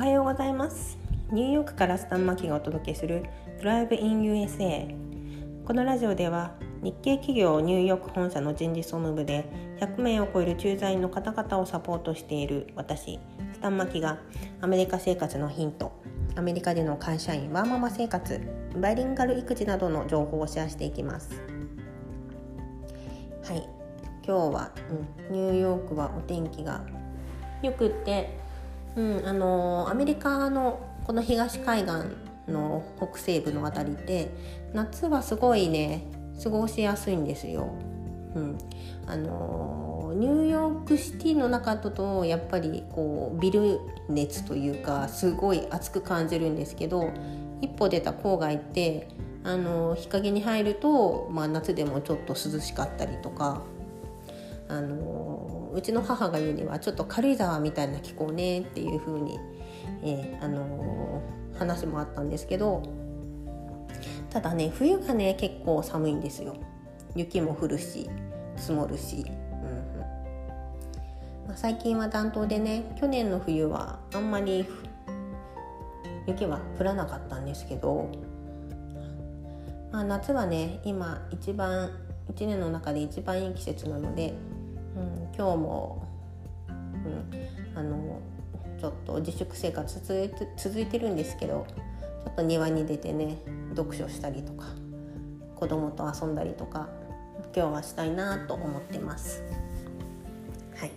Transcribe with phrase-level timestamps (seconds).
[0.00, 0.96] おはようございます。
[1.30, 3.22] ニューヨークからスタンマキがお届けする
[3.60, 4.96] Drive in USA
[5.66, 9.44] このラジオでは日系企業ニューヨーク本社の人事総務部で
[9.78, 13.20] 100名を超える駐在員の方々をサポートしている私
[13.52, 14.20] スタンマキが
[14.62, 15.92] アメリカ生活のヒント
[16.34, 18.40] アメリカでの会社員ワーママ生活
[18.80, 21.42] バイリンガル育児などの情報をシェアしていきます。
[23.44, 23.68] はい。
[24.26, 24.70] 今日は、
[25.28, 26.86] うん、ニューヨークはお天気が
[27.62, 28.39] よくって
[28.96, 31.92] うんあのアメリカのこの東海岸
[32.48, 34.30] の北西部の辺りって
[34.72, 36.04] 夏はすごいね
[36.42, 37.74] 過ごしやすいんですよ。
[38.34, 38.58] うん、
[39.06, 47.10] あのニューヨークシティの中だとやっぱりこうビル熱というかすごい暑く感じるんですけど
[47.60, 49.08] 一歩出た郊外って
[49.42, 53.62] あの日陰に入ると、まあ、夏でもちょっと涼しかったりとか
[54.70, 59.38] あのうちの母が言うにはちょっと軽井沢みたいな気候ねっていう風に、
[60.04, 61.20] えー、あの
[61.58, 62.82] 話もあったんですけど
[64.30, 66.56] ただね冬がね結構寒いんですよ。
[67.16, 68.08] 雪も降るし
[68.56, 69.98] 積もるし、うん
[71.48, 74.64] まあ、最近は暖冬でね去年の冬はあんまり
[76.28, 78.08] 雪は降らなかったんですけど、
[79.90, 81.90] まあ、夏はね今一番
[82.32, 84.34] 1年の中で一番いい季節なので
[85.00, 86.06] うん、今日も、
[86.68, 86.72] う
[87.74, 88.20] ん、あの
[88.78, 90.00] ちょっと自粛生活
[90.56, 91.66] 続いてるんですけど
[92.24, 93.38] ちょっと庭に出てね
[93.74, 94.66] 読書したりとか
[95.56, 96.88] 子供と遊んだりとか
[97.54, 99.42] 今日はしたいなと思ってます。
[100.76, 100.92] はい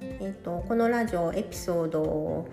[0.00, 2.46] えーと、このラジオエピソード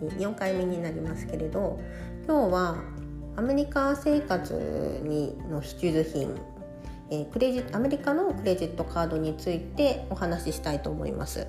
[0.00, 1.80] 44回目になりますけれど
[2.26, 2.76] 今日は
[3.36, 6.34] アメリカ生活にの必需品
[7.10, 11.46] えクレジアメリカのクレジットカードについてお話ししたいと思います。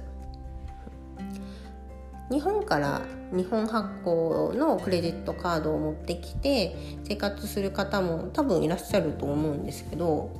[2.32, 3.02] 日本から
[3.32, 10.32] 日本発行のクレジットカードを持ってきて生活する方も多分いらっしゃると思うんですけど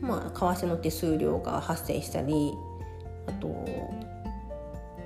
[0.00, 2.52] まあ為替の手数料が発生したり
[3.26, 3.64] あと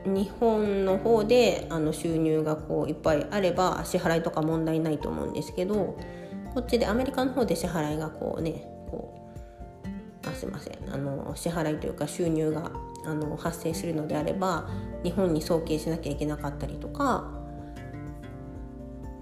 [0.05, 5.97] 日本の方であの収入がこういっぱいあれば支払いとか問題ないと思うんですけど
[6.55, 8.53] こっちでアメリカの方で支払いがこうね
[8.91, 9.29] こ
[10.25, 12.71] うあすいませんあの支払いというか収入が
[13.05, 14.69] あの発生するのであれば
[15.03, 17.31] 日本に送金しなきゃいけなかったりとか、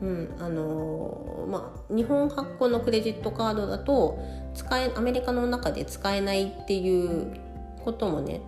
[0.00, 4.18] うんあのまあ、日本発行のクレジットカードだと
[4.54, 7.40] 使えアメリカの中で使えないっていう
[7.82, 8.40] こともね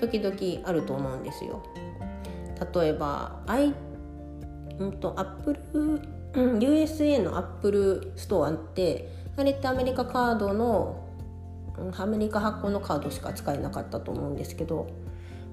[0.00, 1.62] 時々あると思うんですよ。
[2.74, 3.72] 例えば、I
[4.78, 11.04] うんと、アップルうん、USA のアップルストアってあれってアメリカカードの
[11.96, 14.88] アメリカ発行のカードしか使えなかったと思うんですけど、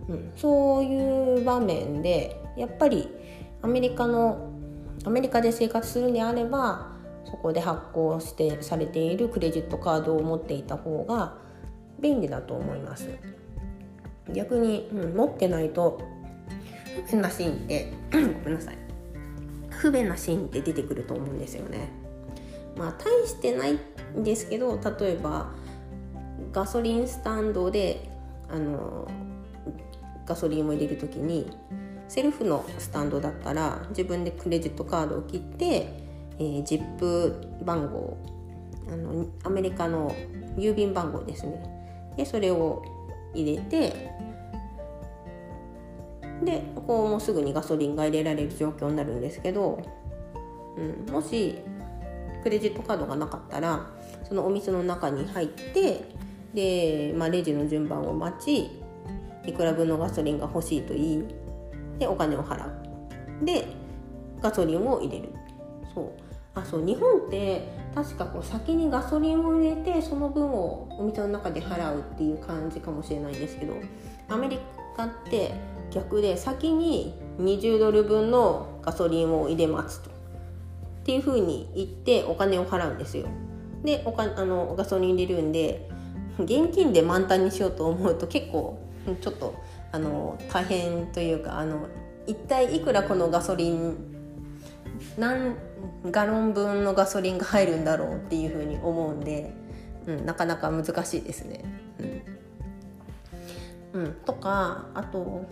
[0.07, 3.09] うん、そういう場面でやっぱり
[3.63, 4.51] アメリカの
[5.05, 6.93] アメリカで生活するんであれば
[7.25, 11.37] そこで発行してされているクレジットカードを持っていた方が
[11.99, 13.09] 便利だと思います。
[14.33, 16.01] 逆に、うん、持ってないと
[17.07, 17.91] 変なシーンって。
[18.11, 18.17] ご
[18.49, 18.77] めんなさい。
[19.85, 21.89] 不便なシーンって出てくると思うんですよね。
[22.75, 23.73] まあ大してない
[24.17, 25.51] んですけど例えば
[26.51, 28.09] ガソリンスタンドで
[28.49, 29.07] あの
[30.25, 31.55] ガソリンを入れる時に
[32.07, 35.65] セルフのスタンドだったら自分でクレジットカードを切って、
[36.39, 38.17] えー、ジップ番号
[38.91, 40.15] あのアメリカの
[40.57, 42.83] 郵便番号ですねでそれを
[43.35, 44.14] 入れて
[46.45, 49.81] でこうもうすぐにガソリンが入れられる状況になるんですけど、
[50.77, 51.59] うん、もし
[52.43, 53.87] クレジットカードがなかったら
[54.27, 56.05] そのお店の中に入って
[56.53, 58.71] で、まあ、レジの順番を待ち
[59.45, 61.25] いくら分のガソリンが欲しいと言い
[61.99, 63.45] でお金を払う。
[63.45, 63.67] で
[64.41, 65.29] ガソリンを入れる。
[65.93, 66.25] そう。
[66.55, 73.73] あそう日本って確かこう先にガソリンを入れてその分をお店の中で払うっていう感じかもしれないんですけど
[74.29, 74.57] アメリ
[74.95, 75.53] カって
[75.91, 80.13] 逆で先に20ドル分のガソリンを入れますとっ
[81.05, 83.27] ていうふうに言ってお金を払うんですよ。
[83.83, 85.87] でおかあのガソリン入れるんで
[86.39, 88.79] 現金で満タンにしようと思うと結構
[89.21, 89.53] ちょっと
[89.91, 91.87] あの大変というかあの
[92.25, 93.95] 一体いくらこのガソリン
[95.17, 95.55] 何
[96.09, 99.53] ガロン分のガソリンが入るんだろうっていうふうに思うんで、
[100.07, 101.63] うん、なかなか難しいですね。
[103.95, 105.45] うん、とかあと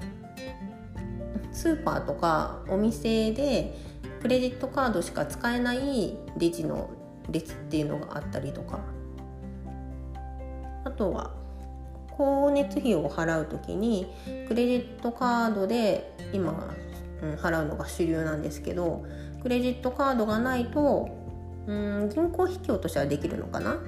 [1.51, 3.75] スーパーとかお店で
[4.21, 6.89] クレジットカードしか使えないレジの
[7.29, 8.79] 列っていうのがあったりとか。
[10.85, 11.31] あとは
[12.09, 14.13] 光熱費を払う時に
[14.49, 16.75] クレジットカードで今、
[17.21, 19.05] うん、払うのが主流なんですけど
[19.41, 21.09] クレジットカードがないと、
[21.67, 23.79] うん、銀行引き落としはできるのかな？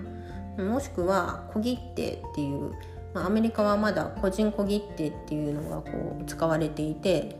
[0.63, 2.71] もしくは小切手っていう、
[3.15, 7.37] まあ、アメリカはまだ個人小切手っていうのがこう使われていて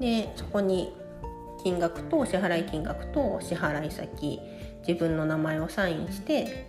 [0.00, 0.94] でそこに
[1.62, 4.40] 金額と支払い金額と支払い先
[4.88, 6.66] 自分の名前をサインして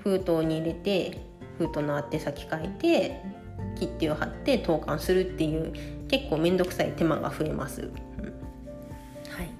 [0.00, 1.18] 封筒に入れて
[1.56, 3.22] 封筒の宛先書いて
[3.80, 5.72] 切手を貼って投函するっていう
[6.08, 7.82] 結構面倒くさい手間が増えます。
[7.82, 9.50] うん、はい。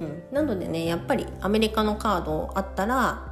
[0.00, 3.29] うん、なのでねやっぱりアメリカのカードあったら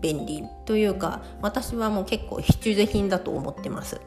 [0.00, 4.00] 便利というか私はもう結構必需品だと思ってます。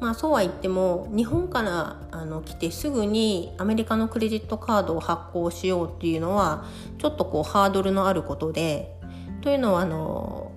[0.00, 6.66] まあそうは言っても日本からあの来てすぐにアメリカのクレジットカードを発行しようっていうのは
[6.98, 8.94] ちょっとこうハードルのあることで
[9.40, 10.52] というのはあの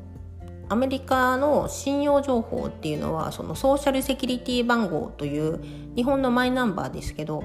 [0.69, 5.63] アメリカの信用情報っていうのはそのソーシャルセキュリティ番号という
[5.95, 7.43] 日本のマイナンバーですけど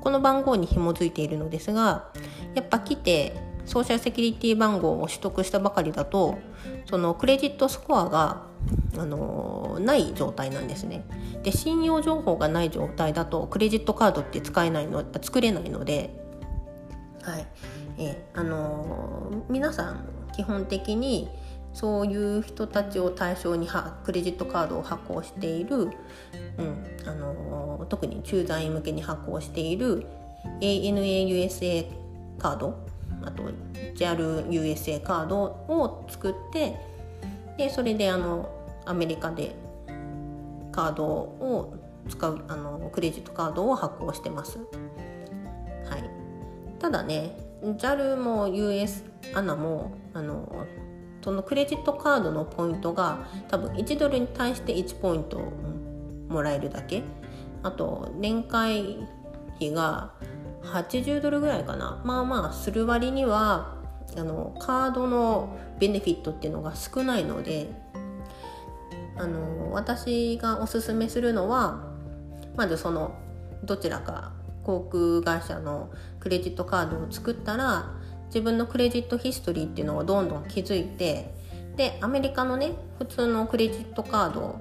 [0.00, 2.10] この番号に紐づいているのですが
[2.54, 6.38] やっぱ来てソーシャルセキュリティ番号を取得したばかりだと
[6.86, 8.42] そのクレジットスコアが
[8.98, 11.04] あのない状態なんですね。
[11.42, 16.10] で信用情報がない状態だとクレジットカードって使えないの作れないので、
[17.22, 17.46] はい
[17.98, 21.28] えあの皆さん基本的に
[21.72, 23.68] そういう人たちを対象に
[24.04, 25.90] クレジットカードを発行している、うん
[27.06, 30.06] あの特に駐在員向けに発行している
[30.60, 31.86] ANAUSA
[32.38, 32.93] カード
[33.26, 33.42] あと
[33.94, 36.76] JALUSA カードを作って
[37.56, 38.48] でそれであの
[38.84, 39.54] アメリカで
[40.72, 41.74] カードを
[42.08, 44.58] 使うあのクレジットカードを発行してます。
[44.58, 46.10] はい、
[46.78, 49.04] ただね JAL も US
[49.34, 50.66] アナもあの
[51.22, 55.40] そのクレジットカードのポイントが多分1ドルに対して1ポイント
[56.28, 57.02] もらえるだけ
[57.62, 59.08] あと年会
[59.56, 60.12] 費が
[60.64, 62.02] 80ドルぐらいかな。
[62.04, 63.74] まあまあする割には
[64.16, 67.70] あのカードのベネフィットっていうのが少ないので
[69.16, 71.84] あの私がおすすめするのは
[72.56, 73.14] まずその
[73.64, 74.32] どちらか
[74.62, 75.90] 航空会社の
[76.20, 77.92] クレジットカードを作ったら
[78.26, 81.34] 自分のクレジットヒストリーっていうのをどんどん築いて
[81.76, 84.60] でアメリカのね普通のクレジットカード、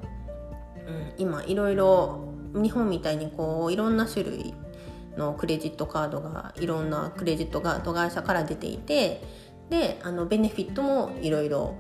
[0.88, 4.54] うん、今いろいろ日本みたいにこういろんな種類
[5.18, 9.22] のクレジットカードがいろんなクレジットカード会社から出ていて
[9.70, 11.76] であのベネフィットもいろいろ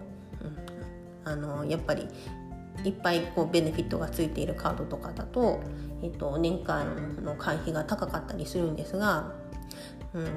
[1.25, 2.07] あのやっぱり
[2.83, 5.61] いっぱいこうベネフィットがついているカードとかだと、
[6.01, 9.31] えっと、年間の会費が高かったりするんですが、
[10.13, 10.27] うん、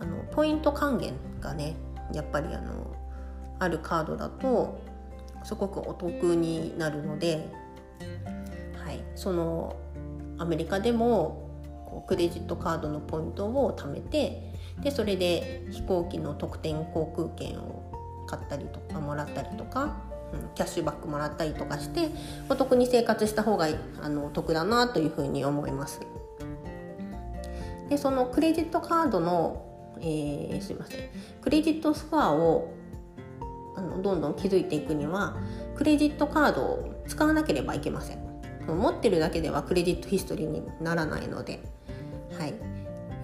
[0.00, 1.76] あのポイント還元がね
[2.12, 2.94] やっぱりあの
[3.58, 4.80] あるカードだと
[5.44, 7.48] すごくお得になるので、
[8.84, 9.76] はい、その
[10.38, 11.47] アメリカでも
[11.88, 14.52] こうクレジットカードのポイントを貯めて
[14.82, 19.96] でそれで飛行機の特典航空券を買ったりとかもらったりとか、
[20.32, 22.10] うん、キャッシュバックもらったりとかして
[22.50, 23.68] お得に生活した方が
[24.02, 26.00] あのお得だなというふうに思います。
[27.88, 31.00] でそのクレジットカードの、えー、すいません。
[31.40, 32.74] クレジットスコアを
[33.76, 35.38] あのどんどん築いていくには
[35.74, 38.28] クレジットカードを使わなければいけません。
[38.66, 41.77] 持ってるだけではクレジットヒストリーにならないので。
[42.38, 42.54] はい。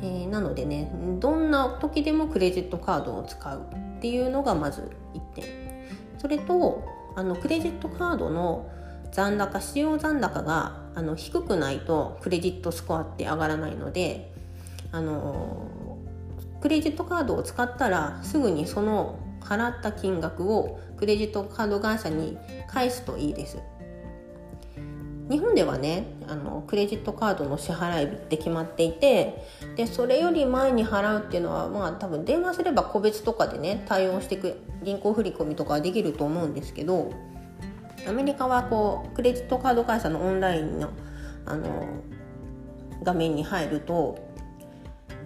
[0.02, 0.90] えー、なのでね
[1.20, 3.62] どんな時でもクレジットカードを使う
[3.98, 5.44] っていうのがまず1点。
[6.18, 6.82] それと
[7.16, 8.68] あのクレジットカードの
[9.12, 14.32] 残高使用残高があの低くないとクレジットスコアって上がらないので
[14.90, 15.68] あの
[16.60, 23.58] クレジットカードを使ったらすぐにその払った金額をクレジットカード会社に返すといいです。
[25.30, 29.44] 日本ではねあのクレジットカードの支払い日って決まっていて
[29.76, 37.12] でそれより前に払うっていうのはまあ多分電話すれば個別とかでね対応していく銀行振込とかできると思うんですけど
[38.06, 40.90] アメリカはこうクレジットカード会社のオンラインの
[41.46, 41.88] あの
[43.02, 44.34] 画面に入ると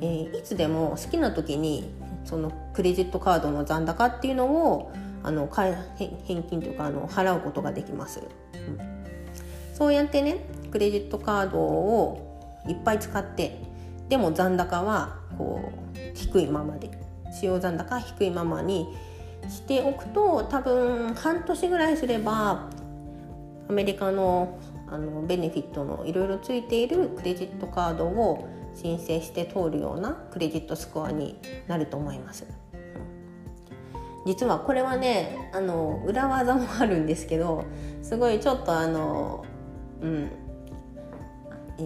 [0.01, 1.93] えー、いつでも好きな時に
[2.25, 5.77] そのクレジットカードの残高っていうのをあの返
[6.25, 8.23] 金というかあの払うことができます、
[8.55, 8.98] うん、
[9.79, 10.39] そうやってね
[10.73, 13.63] クレジットカードをいっぱい使って
[14.09, 16.91] でも残高はこう低いままで
[17.33, 18.89] 使用残高低いままに
[19.49, 22.69] しておくと多分半年ぐらいすれば
[23.69, 24.59] アメリカの
[24.91, 32.47] あのベネフィットのいろいろついているクレジットカードを申請して通るようなクレジットスコアになると思います。
[34.25, 37.65] 実はこれはねあの裏技もあるんですけど
[38.03, 39.45] すごいちょっとあの
[40.03, 40.31] うん
[41.81, 41.83] え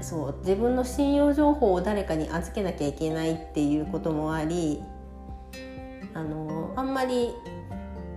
[0.00, 4.82] ー、そう自分の信用情報を誰かに預けなきゃいけないっていうこともあり
[6.14, 7.30] あのあんまり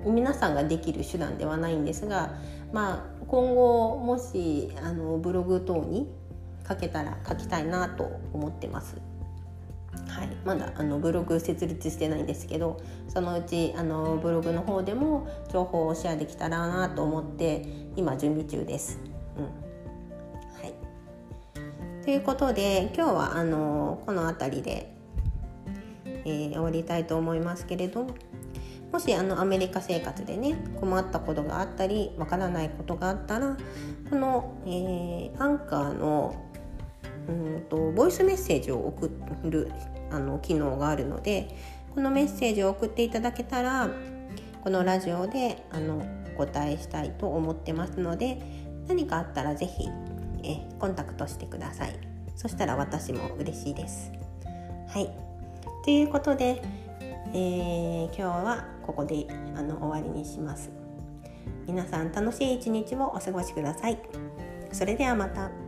[0.05, 2.35] 皆さんができる手段ではないんですが、
[2.71, 6.07] まあ、今後もしあのブログ等に
[6.67, 8.97] 書けたら書きたいなと思ってます。
[10.07, 18.99] はい、まだあのブログ設立してないんですけどそのうちあのブログの方でも情報をシェアできたらなと思って今準備中です。
[19.37, 19.43] うん。
[19.43, 19.49] は
[20.63, 24.95] い、ということで今日はあのこの辺りで、
[26.05, 28.07] えー、終わりたいと思いますけれど
[28.91, 33.57] もしあのアメリカ生活でね困ったことがあったりわからないことがあったら
[34.09, 36.44] この、えー、アンカーの
[37.27, 39.11] うんとボイスメッセージを送
[39.43, 39.71] る
[40.11, 41.55] あの機能があるので
[41.93, 43.89] このメッセージを送っていただけたら
[44.63, 46.05] このラジオであの
[46.35, 48.41] お答えしたいと思ってますので
[48.87, 49.89] 何かあったら是非
[50.43, 51.99] えコンタクトしてください。
[52.35, 54.11] そしたら私も嬉しいです。
[54.89, 55.09] はい。
[55.83, 56.61] ということで、
[57.33, 60.71] えー、今日はここであの終わりにします。
[61.67, 63.99] 皆さん楽しい一日をお過ごしください。
[64.71, 65.64] それではまた。